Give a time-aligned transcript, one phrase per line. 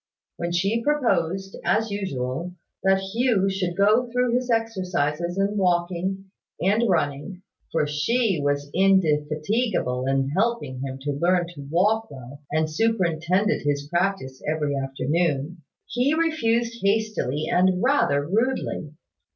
[0.37, 6.89] When she proposed, as usual, that Hugh should go through his exercises in walking and
[6.89, 13.61] running (for she was indefatigable in helping him to learn to walk well, and superintended
[13.61, 18.95] his practice every afternoon), he refused hastily and rather rudely.